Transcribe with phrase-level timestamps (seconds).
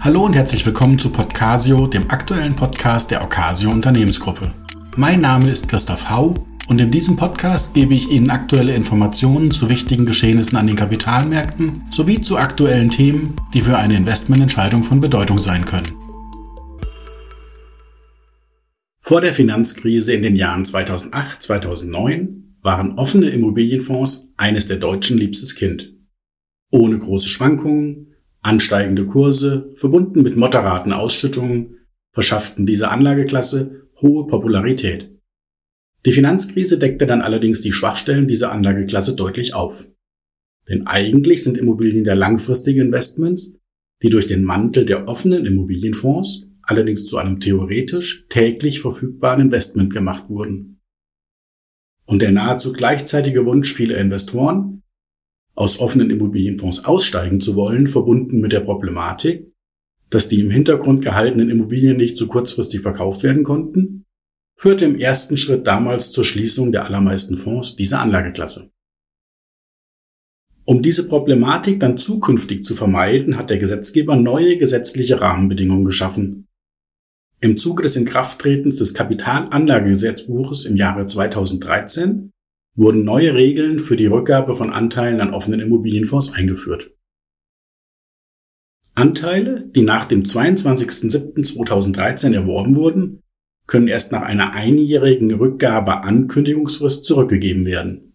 [0.00, 4.52] Hallo und herzlich willkommen zu Podcasio, dem aktuellen Podcast der Ocasio Unternehmensgruppe.
[4.96, 9.68] Mein Name ist Christoph Hau und in diesem Podcast gebe ich Ihnen aktuelle Informationen zu
[9.68, 15.38] wichtigen Geschehnissen an den Kapitalmärkten sowie zu aktuellen Themen, die für eine Investmententscheidung von Bedeutung
[15.38, 15.88] sein können.
[19.00, 25.92] Vor der Finanzkrise in den Jahren 2008-2009 waren offene Immobilienfonds eines der Deutschen liebstes Kind.
[26.70, 28.13] Ohne große Schwankungen,
[28.44, 31.78] ansteigende Kurse, verbunden mit moderaten Ausschüttungen,
[32.12, 35.10] verschafften diese Anlageklasse hohe Popularität.
[36.06, 39.88] Die Finanzkrise deckte dann allerdings die Schwachstellen dieser Anlageklasse deutlich auf.
[40.68, 43.54] Denn eigentlich sind Immobilien der langfristige Investments,
[44.02, 50.28] die durch den Mantel der offenen Immobilienfonds allerdings zu einem theoretisch täglich verfügbaren Investment gemacht
[50.28, 50.80] wurden.
[52.06, 54.82] Und der nahezu gleichzeitige Wunsch vieler Investoren,
[55.54, 59.52] aus offenen Immobilienfonds aussteigen zu wollen, verbunden mit der Problematik,
[60.10, 64.04] dass die im Hintergrund gehaltenen Immobilien nicht so kurzfristig verkauft werden konnten,
[64.56, 68.70] führte im ersten Schritt damals zur Schließung der allermeisten Fonds dieser Anlageklasse.
[70.64, 76.46] Um diese Problematik dann zukünftig zu vermeiden, hat der Gesetzgeber neue gesetzliche Rahmenbedingungen geschaffen.
[77.40, 82.30] Im Zuge des Inkrafttretens des Kapitalanlagegesetzbuches im Jahre 2013
[82.76, 86.92] wurden neue Regeln für die Rückgabe von Anteilen an offenen Immobilienfonds eingeführt.
[88.94, 93.20] Anteile, die nach dem 22.07.2013 erworben wurden,
[93.66, 98.14] können erst nach einer einjährigen Rückgabeankündigungsfrist zurückgegeben werden.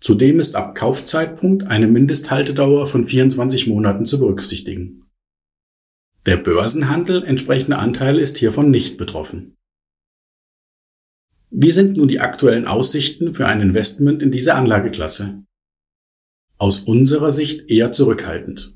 [0.00, 5.02] Zudem ist ab Kaufzeitpunkt eine Mindesthaltedauer von 24 Monaten zu berücksichtigen.
[6.26, 9.56] Der Börsenhandel entsprechender Anteile ist hiervon nicht betroffen.
[11.56, 15.44] Wie sind nun die aktuellen Aussichten für ein Investment in diese Anlageklasse?
[16.58, 18.74] Aus unserer Sicht eher zurückhaltend.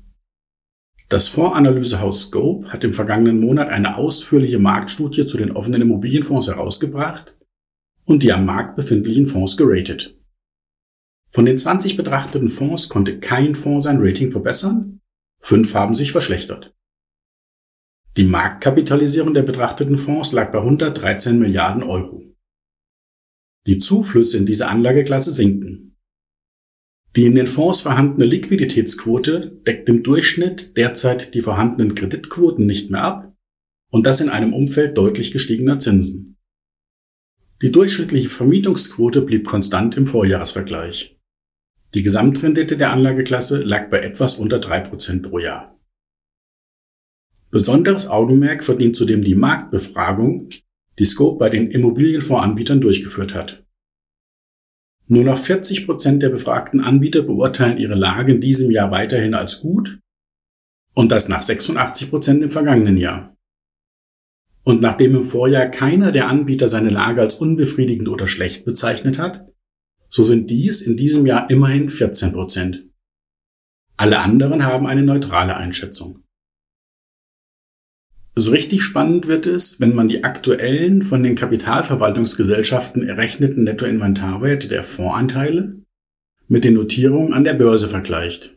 [1.09, 7.37] Das Fondsanalysehaus Scope hat im vergangenen Monat eine ausführliche Marktstudie zu den offenen Immobilienfonds herausgebracht
[8.05, 10.17] und die am Markt befindlichen Fonds geratet.
[11.31, 15.01] Von den 20 betrachteten Fonds konnte kein Fonds sein Rating verbessern,
[15.41, 16.73] fünf haben sich verschlechtert.
[18.15, 22.28] Die Marktkapitalisierung der betrachteten Fonds lag bei 113 Milliarden Euro.
[23.69, 25.95] Die Zuflüsse in diese Anlageklasse sinken.
[27.15, 33.03] Die in den Fonds vorhandene Liquiditätsquote deckt im Durchschnitt derzeit die vorhandenen Kreditquoten nicht mehr
[33.03, 33.37] ab
[33.91, 36.37] und das in einem Umfeld deutlich gestiegener Zinsen.
[37.61, 41.19] Die durchschnittliche Vermietungsquote blieb konstant im Vorjahresvergleich.
[41.93, 45.79] Die Gesamtrendite der Anlageklasse lag bei etwas unter drei Prozent pro Jahr.
[47.51, 50.49] Besonderes Augenmerk verdient zudem die Marktbefragung,
[50.99, 53.65] die Scope bei den Immobilienfondsanbietern durchgeführt hat.
[55.07, 59.61] Nur noch 40 Prozent der befragten Anbieter beurteilen ihre Lage in diesem Jahr weiterhin als
[59.61, 59.99] gut
[60.93, 63.35] und das nach 86 Prozent im vergangenen Jahr.
[64.63, 69.47] Und nachdem im Vorjahr keiner der Anbieter seine Lage als unbefriedigend oder schlecht bezeichnet hat,
[70.09, 72.85] so sind dies in diesem Jahr immerhin 14 Prozent.
[73.97, 76.23] Alle anderen haben eine neutrale Einschätzung.
[78.39, 84.83] So richtig spannend wird es, wenn man die aktuellen von den Kapitalverwaltungsgesellschaften errechneten Nettoinventarwerte der
[84.83, 85.83] Fondsanteile
[86.47, 88.55] mit den Notierungen an der Börse vergleicht.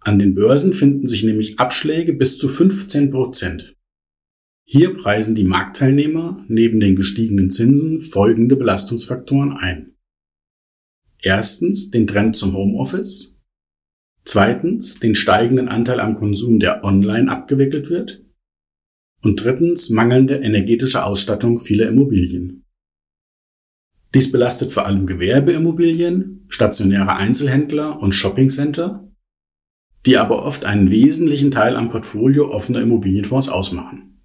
[0.00, 3.74] An den Börsen finden sich nämlich Abschläge bis zu 15 Prozent.
[4.66, 9.94] Hier preisen die Marktteilnehmer neben den gestiegenen Zinsen folgende Belastungsfaktoren ein.
[11.22, 13.34] Erstens den Trend zum Homeoffice.
[14.24, 18.27] Zweitens den steigenden Anteil am Konsum, der online abgewickelt wird.
[19.22, 22.64] Und drittens mangelnde energetische Ausstattung vieler Immobilien.
[24.14, 29.12] Dies belastet vor allem Gewerbeimmobilien, stationäre Einzelhändler und Shoppingcenter,
[30.06, 34.22] die aber oft einen wesentlichen Teil am Portfolio offener Immobilienfonds ausmachen.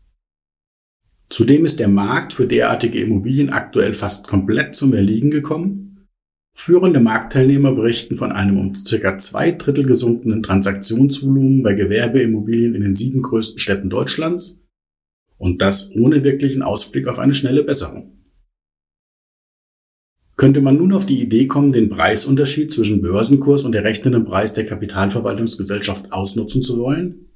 [1.30, 6.08] Zudem ist der Markt für derartige Immobilien aktuell fast komplett zum Erliegen gekommen.
[6.56, 9.18] Führende Marktteilnehmer berichten von einem um ca.
[9.18, 14.63] zwei Drittel gesunkenen Transaktionsvolumen bei Gewerbeimmobilien in den sieben größten Städten Deutschlands
[15.44, 18.18] und das ohne wirklichen Ausblick auf eine schnelle Besserung.
[20.38, 24.66] Könnte man nun auf die Idee kommen, den Preisunterschied zwischen Börsenkurs und errechneten Preis der
[24.66, 27.34] Kapitalverwaltungsgesellschaft ausnutzen zu wollen?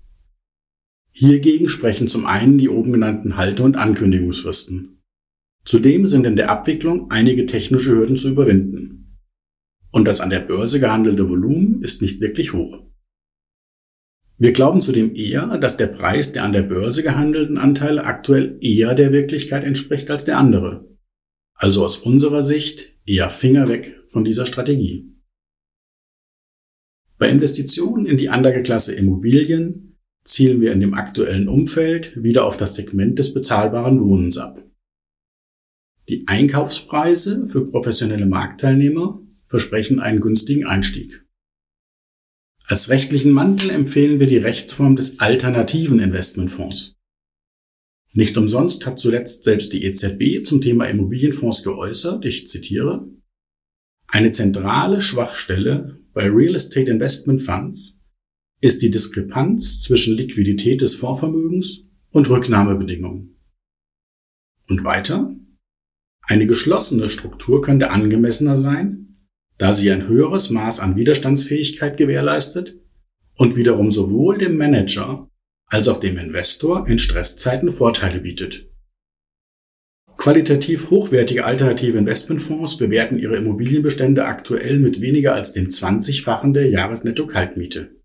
[1.12, 5.04] Hiergegen sprechen zum einen die oben genannten Halte- und Ankündigungsfristen.
[5.66, 9.18] Zudem sind in der Abwicklung einige technische Hürden zu überwinden.
[9.92, 12.88] Und das an der Börse gehandelte Volumen ist nicht wirklich hoch.
[14.40, 18.94] Wir glauben zudem eher, dass der Preis der an der Börse gehandelten Anteile aktuell eher
[18.94, 20.88] der Wirklichkeit entspricht als der andere.
[21.56, 25.12] Also aus unserer Sicht eher Finger weg von dieser Strategie.
[27.18, 32.76] Bei Investitionen in die Anlageklasse Immobilien zielen wir in dem aktuellen Umfeld wieder auf das
[32.76, 34.64] Segment des bezahlbaren Wohnens ab.
[36.10, 41.27] Die Einkaufspreise für professionelle Marktteilnehmer versprechen einen günstigen Einstieg.
[42.70, 46.96] Als rechtlichen Mantel empfehlen wir die Rechtsform des alternativen Investmentfonds.
[48.12, 53.08] Nicht umsonst hat zuletzt selbst die EZB zum Thema Immobilienfonds geäußert, ich zitiere,
[54.08, 58.02] eine zentrale Schwachstelle bei Real Estate Investment Funds
[58.60, 63.38] ist die Diskrepanz zwischen Liquidität des Fondsvermögens und Rücknahmebedingungen.
[64.68, 65.36] Und weiter?
[66.22, 69.07] Eine geschlossene Struktur könnte angemessener sein,
[69.58, 72.78] da sie ein höheres Maß an Widerstandsfähigkeit gewährleistet
[73.36, 75.30] und wiederum sowohl dem Manager
[75.68, 78.70] als auch dem Investor in Stresszeiten Vorteile bietet.
[80.18, 87.96] Qualitativ hochwertige alternative Investmentfonds bewerten ihre Immobilienbestände aktuell mit weniger als dem 20-fachen der Jahresnetto-Kaltmiete.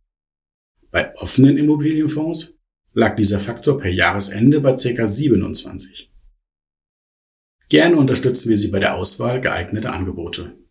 [0.91, 2.55] Bei offenen Immobilienfonds
[2.93, 5.07] lag dieser Faktor per Jahresende bei ca.
[5.07, 6.13] 27.
[7.71, 10.62] Gerne unterstützen wir Sie bei der Auswahl geeigneter Angebote.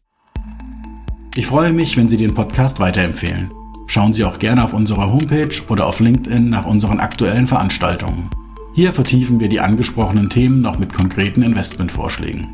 [1.34, 3.52] Ich freue mich, wenn Sie den Podcast weiterempfehlen.
[3.88, 8.30] Schauen Sie auch gerne auf unserer Homepage oder auf LinkedIn nach unseren aktuellen Veranstaltungen.
[8.74, 12.48] Hier vertiefen wir die angesprochenen Themen noch mit konkreten Investmentvorschlägen.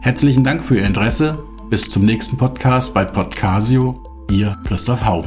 [0.00, 1.42] Herzlichen Dank für Ihr Interesse.
[1.70, 4.02] Bis zum nächsten Podcast bei Podcasio.
[4.30, 5.24] Ihr Christoph Hau.